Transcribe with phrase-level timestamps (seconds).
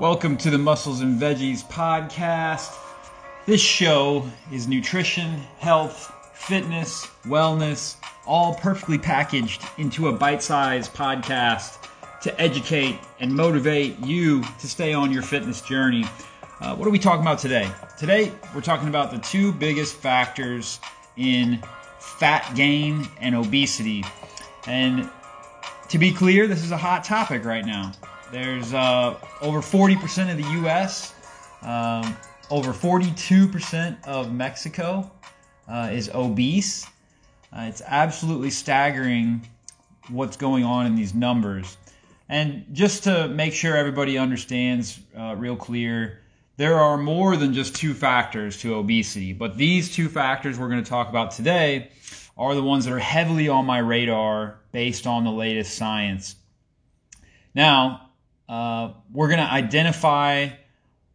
[0.00, 2.72] Welcome to the Muscles and Veggies podcast.
[3.46, 11.88] This show is nutrition, health, fitness, wellness, all perfectly packaged into a bite sized podcast
[12.20, 16.04] to educate and motivate you to stay on your fitness journey.
[16.60, 17.68] Uh, what are we talking about today?
[17.98, 20.78] Today, we're talking about the two biggest factors
[21.16, 21.60] in
[21.98, 24.04] fat gain and obesity.
[24.64, 25.10] And
[25.88, 27.90] to be clear, this is a hot topic right now.
[28.30, 31.14] There's uh, over 40% of the U.S.,
[31.62, 32.16] um,
[32.50, 35.10] over 42% of Mexico
[35.66, 36.86] uh, is obese.
[37.52, 39.46] Uh, it's absolutely staggering
[40.08, 41.76] what's going on in these numbers.
[42.28, 46.20] And just to make sure everybody understands uh, real clear,
[46.58, 50.82] there are more than just two factors to obesity, but these two factors we're going
[50.82, 51.90] to talk about today
[52.36, 56.36] are the ones that are heavily on my radar based on the latest science.
[57.54, 58.07] Now,
[58.48, 60.48] uh, we're going to identify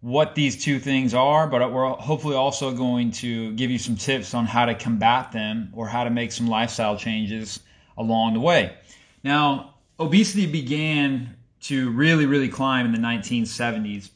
[0.00, 4.32] what these two things are, but we're hopefully also going to give you some tips
[4.32, 7.60] on how to combat them or how to make some lifestyle changes
[7.96, 8.76] along the way.
[9.24, 14.10] Now, obesity began to really, really climb in the 1970s.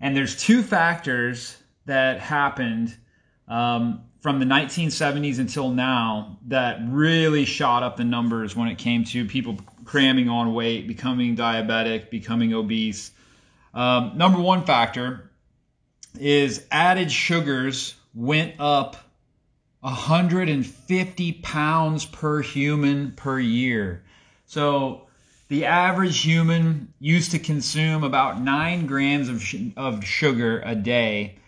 [0.00, 2.94] And there's two factors that happened
[3.48, 9.04] um, from the 1970s until now that really shot up the numbers when it came
[9.04, 13.10] to people cramming on weight, becoming diabetic, becoming obese.
[13.74, 15.30] Um, number one factor
[16.18, 18.96] is added sugars went up
[19.80, 24.04] 150 pounds per human per year.
[24.46, 25.08] So
[25.48, 29.44] the average human used to consume about nine grams of,
[29.76, 31.38] of sugar a day.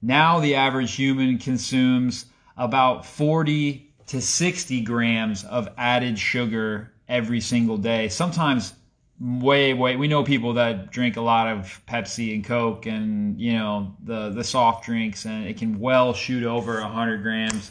[0.00, 7.76] Now the average human consumes about 40 to 60 grams of added sugar every single
[7.76, 8.08] day.
[8.08, 8.72] Sometimes
[9.20, 13.52] way way we know people that drink a lot of Pepsi and Coke and you
[13.52, 17.70] know the the soft drinks and it can well shoot over 100 grams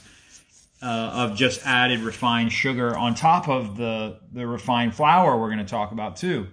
[0.81, 5.57] uh, of just added refined sugar on top of the the refined flour we're going
[5.57, 6.47] to talk about too.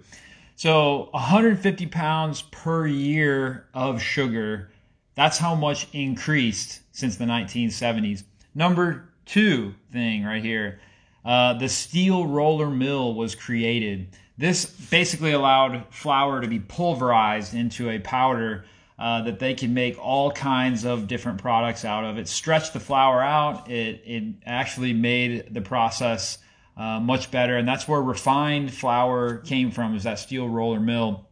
[0.55, 4.71] So 150 pounds per year of sugar.
[5.15, 8.23] That's how much increased since the 1970s.
[8.55, 10.79] Number two thing right here,
[11.25, 14.09] uh, the steel roller mill was created.
[14.37, 18.65] This basically allowed flour to be pulverized into a powder
[18.97, 22.17] uh, that they can make all kinds of different products out of.
[22.17, 23.69] It stretched the flour out.
[23.69, 26.37] It, it actually made the process
[26.75, 29.95] uh, much better, and that's where refined flour came from.
[29.95, 31.27] Is that steel roller mill?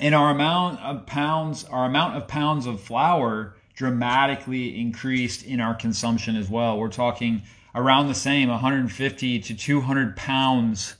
[0.00, 5.74] And our amount of pounds, our amount of pounds of flour dramatically increased in our
[5.74, 6.78] consumption as well.
[6.78, 7.42] We're talking
[7.74, 10.96] around the same, 150 to 200 pounds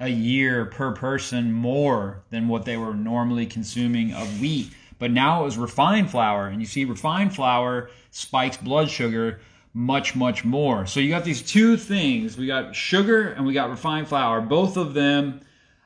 [0.00, 4.72] a year per person more than what they were normally consuming of wheat.
[4.98, 9.40] But now it was refined flour, and you see, refined flour spikes blood sugar
[9.74, 10.86] much, much more.
[10.86, 14.40] So you got these two things we got sugar and we got refined flour.
[14.40, 15.40] Both of them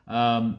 [0.08, 0.58] um,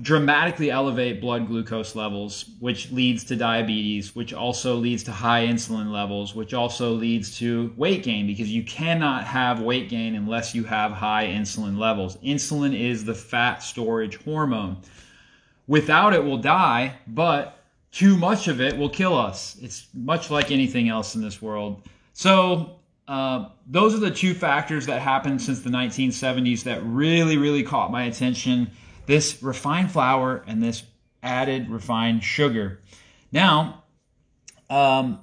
[0.00, 5.90] dramatically elevate blood glucose levels, which leads to diabetes, which also leads to high insulin
[5.90, 10.62] levels, which also leads to weight gain because you cannot have weight gain unless you
[10.62, 12.16] have high insulin levels.
[12.18, 14.76] Insulin is the fat storage hormone.
[15.66, 17.58] Without it, we'll die, but
[17.90, 19.56] too much of it will kill us.
[19.60, 21.82] It's much like anything else in this world.
[22.12, 22.76] So,
[23.08, 27.90] uh, those are the two factors that happened since the 1970s that really, really caught
[27.90, 28.70] my attention
[29.06, 30.82] this refined flour and this
[31.22, 32.80] added refined sugar.
[33.30, 33.84] Now,
[34.68, 35.20] um,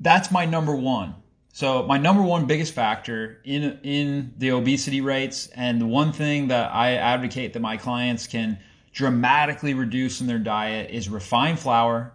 [0.00, 1.14] that's my number one.
[1.52, 6.48] So my number one biggest factor in in the obesity rates, and the one thing
[6.48, 8.58] that I advocate that my clients can
[8.92, 12.12] dramatically reduce in their diet is refined flour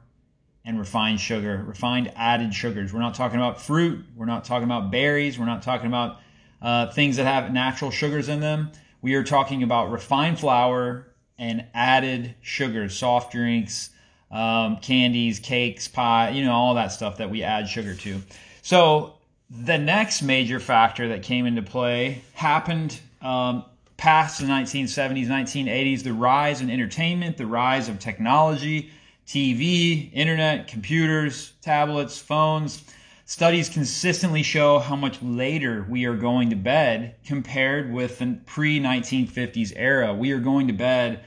[0.66, 2.94] and refined sugar, refined added sugars.
[2.94, 4.06] We're not talking about fruit.
[4.16, 5.40] We're not talking about berries.
[5.40, 6.20] We're not talking about
[6.62, 8.72] uh, things that have natural sugars in them
[9.02, 13.90] we are talking about refined flour and added sugars, soft drinks,
[14.32, 18.22] um, candies, cakes, pie, you know, all that stuff that we add sugar to.
[18.62, 19.16] So
[19.50, 23.66] the next major factor that came into play happened um,
[23.98, 28.92] past the 1970s, 1980s, the rise in entertainment, the rise of technology,
[29.26, 32.84] TV, internet, computers, tablets, phones.
[33.30, 38.80] Studies consistently show how much later we are going to bed compared with the pre
[38.80, 40.16] 1950s era.
[40.16, 41.24] We are going to bed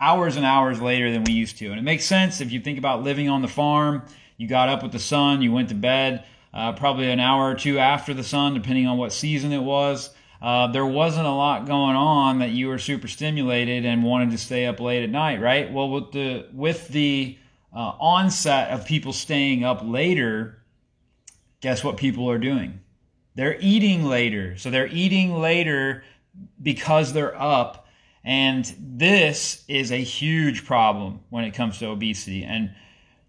[0.00, 1.66] hours and hours later than we used to.
[1.70, 4.02] And it makes sense if you think about living on the farm.
[4.36, 7.54] You got up with the sun, you went to bed uh, probably an hour or
[7.54, 10.10] two after the sun, depending on what season it was.
[10.42, 14.38] uh, there wasn't a lot going on that you were super stimulated and wanted to
[14.38, 15.72] stay up late at night, right?
[15.72, 17.38] Well, with the with the
[17.72, 20.58] uh, onset of people staying up later,
[21.64, 22.78] guess what people are doing?
[23.36, 24.58] They're eating later.
[24.58, 26.04] So they're eating later
[26.62, 27.88] because they're up.
[28.22, 32.44] And this is a huge problem when it comes to obesity.
[32.44, 32.74] And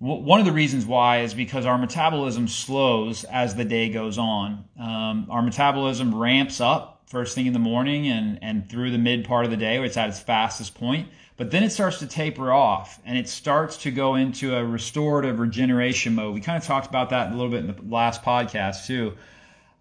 [0.01, 4.17] w- one of the reasons why is because our metabolism slows as the day goes
[4.17, 4.65] on.
[4.77, 9.23] Um, our metabolism ramps up first thing in the morning and, and through the mid
[9.23, 11.07] part of the day, where it's at its fastest point.
[11.37, 15.39] But then it starts to taper off and it starts to go into a restorative
[15.39, 16.33] regeneration mode.
[16.33, 19.13] We kind of talked about that a little bit in the last podcast too.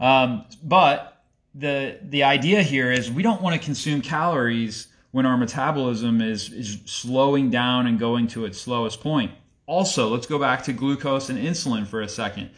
[0.00, 1.22] Um, but
[1.54, 6.52] the the idea here is we don't want to consume calories when our metabolism is
[6.52, 9.30] is slowing down and going to its slowest point.
[9.66, 12.50] Also, let's go back to glucose and insulin for a second.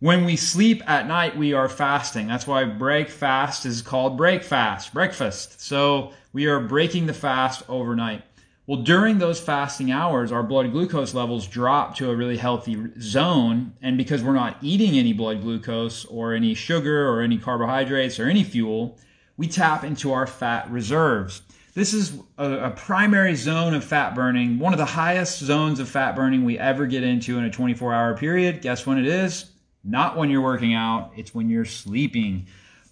[0.00, 2.26] When we sleep at night, we are fasting.
[2.26, 5.60] That's why break fast is called break fast, breakfast.
[5.60, 8.22] So we are breaking the fast overnight.
[8.66, 13.74] Well, during those fasting hours, our blood glucose levels drop to a really healthy zone.
[13.82, 18.26] And because we're not eating any blood glucose or any sugar or any carbohydrates or
[18.26, 18.98] any fuel,
[19.36, 21.42] we tap into our fat reserves.
[21.74, 25.88] This is a, a, primary zone of fat burning, one of the highest zones of
[25.88, 28.62] fat burning we ever get into in a 24 hour period.
[28.62, 29.50] Guess when it is?
[29.84, 32.46] Not when you're working out, it's when you're sleeping.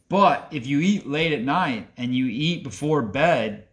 [0.08, 3.66] But if you eat late at night and you eat before bed,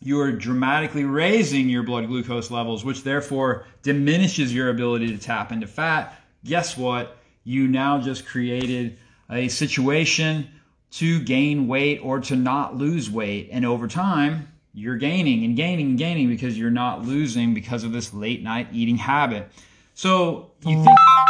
[0.00, 5.52] you are dramatically raising your blood glucose levels, which therefore diminishes your ability to tap
[5.52, 6.20] into fat.
[6.44, 7.16] Guess what?
[7.44, 8.98] You now just created
[9.30, 10.48] a situation
[10.92, 13.48] to gain weight or to not lose weight.
[13.52, 17.92] And over time, you're gaining and gaining and gaining because you're not losing because of
[17.92, 19.50] this late night eating habit.
[19.94, 21.25] So you think mm.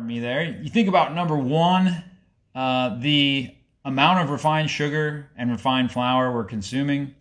[0.00, 0.42] Pardon me there.
[0.44, 2.02] You think about number one,
[2.54, 3.54] uh, the
[3.84, 7.14] amount of refined sugar and refined flour we're consuming,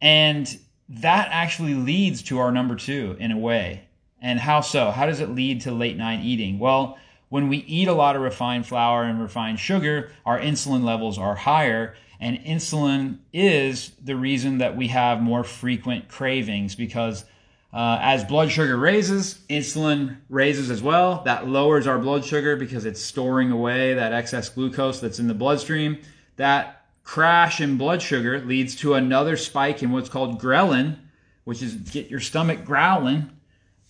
[0.00, 0.58] and
[0.88, 3.84] that actually leads to our number two in a way.
[4.20, 4.90] And how so?
[4.90, 6.58] How does it lead to late night eating?
[6.58, 6.98] Well,
[7.28, 11.36] when we eat a lot of refined flour and refined sugar, our insulin levels are
[11.36, 11.94] higher.
[12.18, 17.24] And insulin is the reason that we have more frequent cravings because
[17.72, 21.22] uh, as blood sugar raises, insulin raises as well.
[21.24, 25.34] That lowers our blood sugar because it's storing away that excess glucose that's in the
[25.34, 25.98] bloodstream.
[26.36, 30.98] That crash in blood sugar leads to another spike in what's called ghrelin,
[31.44, 33.30] which is get your stomach growling.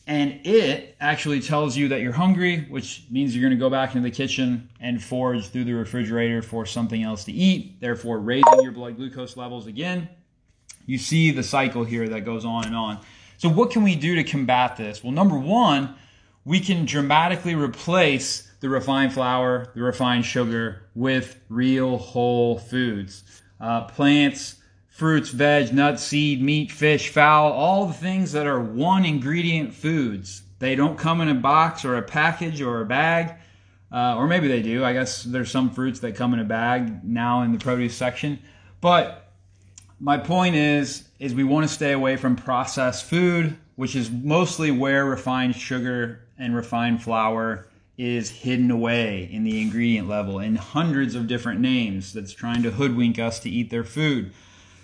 [0.06, 3.94] And it actually tells you that you're hungry, which means you're going to go back
[3.94, 8.62] into the kitchen and forage through the refrigerator for something else to eat, therefore raising
[8.62, 10.09] your blood glucose levels again.
[10.85, 12.99] You see the cycle here that goes on and on.
[13.40, 15.02] So, what can we do to combat this?
[15.02, 15.94] Well, number one,
[16.44, 23.25] we can dramatically replace the refined flour, the refined sugar with real whole foods.
[23.58, 24.56] Uh, plants,
[24.88, 30.42] fruits, veg, nuts, seed, meat, fish, fowl, all the things that are one ingredient foods.
[30.58, 33.37] They don't come in a box or a package or a bag.
[33.90, 34.84] Uh, or maybe they do.
[34.84, 38.38] I guess there's some fruits that come in a bag now in the produce section.
[38.82, 39.32] But
[39.98, 44.70] my point is is we want to stay away from processed food, which is mostly
[44.70, 47.67] where refined sugar and refined flour
[47.99, 52.70] is hidden away in the ingredient level in hundreds of different names that's trying to
[52.70, 54.32] hoodwink us to eat their food.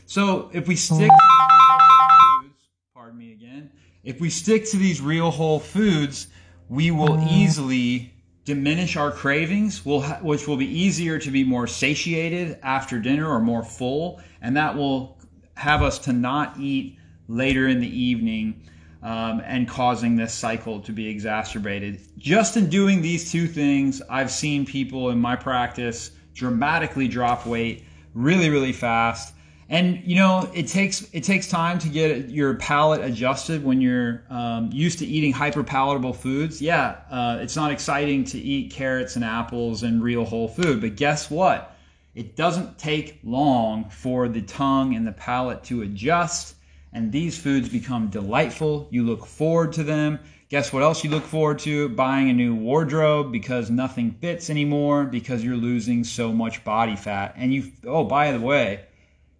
[0.04, 3.70] So if we stick to foods, pardon me again,
[4.04, 6.26] if we stick to these real whole foods,
[6.68, 7.32] we will mm.
[7.32, 8.12] easily
[8.44, 13.64] diminish our cravings, which will be easier to be more satiated after dinner or more
[13.64, 15.16] full, and that will
[15.56, 16.98] have us to not eat
[17.28, 18.62] later in the evening
[19.02, 22.00] um, and causing this cycle to be exacerbated.
[22.18, 27.84] Just in doing these two things, I've seen people in my practice dramatically drop weight
[28.14, 29.34] really, really fast.
[29.68, 34.22] And you know it takes it takes time to get your palate adjusted when you're
[34.30, 36.62] um, used to eating hyper palatable foods.
[36.62, 40.94] Yeah uh, it's not exciting to eat carrots and apples and real whole food but
[40.94, 41.75] guess what
[42.16, 46.56] it doesn't take long for the tongue and the palate to adjust
[46.92, 50.18] and these foods become delightful you look forward to them
[50.48, 55.04] guess what else you look forward to buying a new wardrobe because nothing fits anymore
[55.04, 58.80] because you're losing so much body fat and you oh by the way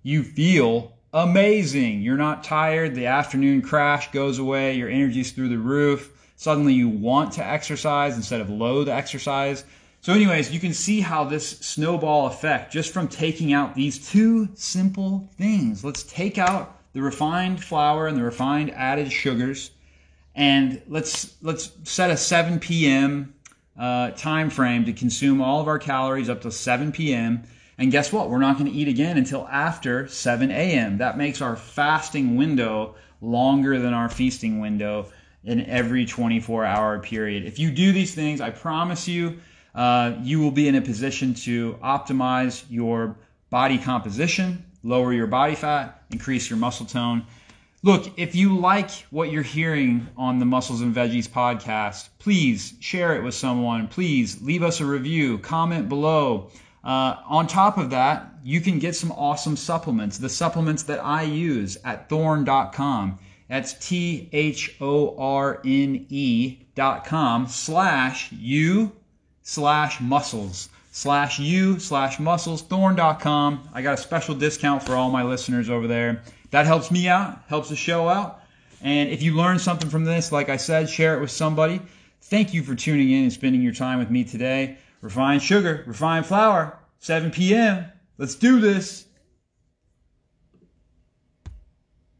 [0.07, 2.01] you feel amazing.
[2.01, 2.95] You're not tired.
[2.95, 4.75] The afternoon crash goes away.
[4.75, 6.13] Your energy's through the roof.
[6.37, 9.65] Suddenly you want to exercise instead of loathe exercise.
[10.07, 14.49] So, anyways, you can see how this snowball effect just from taking out these two
[14.55, 15.83] simple things.
[15.83, 19.73] Let's take out the refined flour and the refined added sugars,
[20.37, 23.35] and let's let's set a 7 p.m.
[23.77, 27.43] uh, time frame to consume all of our calories up to 7 p.m.
[27.77, 28.31] And guess what?
[28.31, 30.99] We're not going to eat again until after 7 a.m.
[30.99, 35.11] That makes our fasting window longer than our feasting window
[35.43, 37.45] in every 24 hour period.
[37.45, 39.41] If you do these things, I promise you,
[39.77, 43.15] uh, you will be in a position to optimize your
[43.51, 47.25] body composition, lower your body fat, increase your muscle tone.
[47.83, 53.15] Look, if you like what you're hearing on the Muscles and Veggies podcast, please share
[53.15, 53.87] it with someone.
[53.87, 56.51] Please leave us a review, comment below.
[56.83, 60.19] Uh, on top of that, you can get some awesome supplements.
[60.19, 63.19] The supplements that I use at thorne.com.
[63.49, 68.93] That's T H O R N E dot com slash you
[69.47, 73.69] slash muscles slash you slash muscles thorne.com.
[73.73, 76.23] I got a special discount for all my listeners over there.
[76.51, 78.43] That helps me out, helps the show out.
[78.83, 81.81] And if you learned something from this, like I said, share it with somebody.
[82.23, 84.79] Thank you for tuning in and spending your time with me today.
[85.01, 87.87] Refined sugar, refined flour, 7 p.m.
[88.19, 89.06] Let's do this.